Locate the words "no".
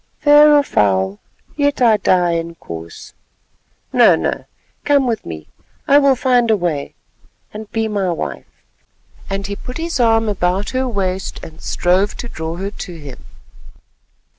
3.93-4.15, 4.15-4.45